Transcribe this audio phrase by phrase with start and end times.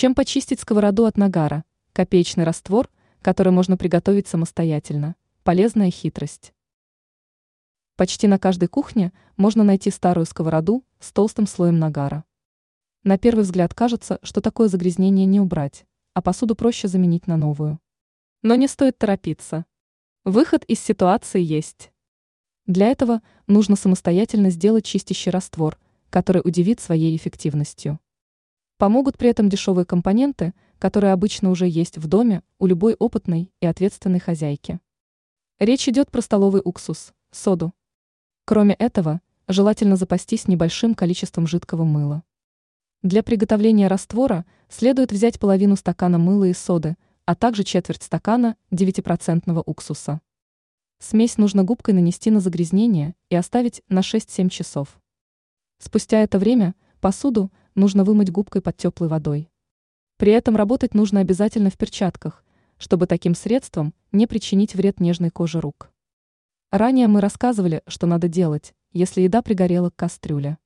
[0.00, 1.64] Чем почистить сковороду от нагара?
[1.92, 2.88] Копеечный раствор,
[3.20, 5.16] который можно приготовить самостоятельно.
[5.42, 6.54] Полезная хитрость.
[7.96, 12.22] Почти на каждой кухне можно найти старую сковороду с толстым слоем нагара.
[13.02, 15.84] На первый взгляд кажется, что такое загрязнение не убрать,
[16.14, 17.80] а посуду проще заменить на новую.
[18.42, 19.66] Но не стоит торопиться.
[20.24, 21.90] Выход из ситуации есть.
[22.66, 25.76] Для этого нужно самостоятельно сделать чистящий раствор,
[26.08, 27.98] который удивит своей эффективностью.
[28.78, 33.66] Помогут при этом дешевые компоненты, которые обычно уже есть в доме у любой опытной и
[33.66, 34.80] ответственной хозяйки.
[35.58, 37.74] Речь идет про столовый уксус, соду,
[38.48, 42.22] Кроме этого, желательно запастись небольшим количеством жидкого мыла.
[43.02, 49.62] Для приготовления раствора следует взять половину стакана мыла и соды, а также четверть стакана 9%
[49.66, 50.22] уксуса.
[50.98, 54.98] Смесь нужно губкой нанести на загрязнение и оставить на 6-7 часов.
[55.78, 59.48] Спустя это время посуду нужно вымыть губкой под теплой водой.
[60.18, 62.44] При этом работать нужно обязательно в перчатках,
[62.76, 65.90] чтобы таким средством не причинить вред нежной коже рук.
[66.70, 70.58] Ранее мы рассказывали, что надо делать, если еда пригорела к кастрюле.